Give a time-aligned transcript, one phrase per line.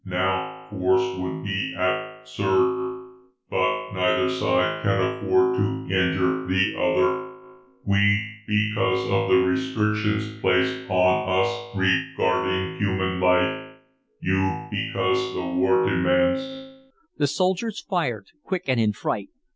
[0.03, 3.07] Now force would be absurd,
[3.51, 7.35] because neither side can afford to injure the other;
[7.85, 13.75] we, because of the restrictions placed on us regarding human life,
[14.21, 16.41] you because the war demands"
[17.19, 19.29] The soldiers fired, quick and in fright.